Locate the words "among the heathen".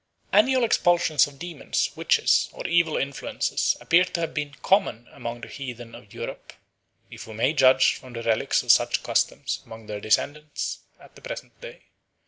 5.11-5.93